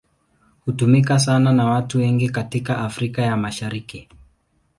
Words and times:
Hutumika 0.65 1.19
sana 1.19 1.53
na 1.53 1.65
watu 1.65 1.97
wengi 1.97 2.29
katika 2.29 2.77
Afrika 2.77 3.21
ya 3.21 3.37
Mashariki. 3.37 4.07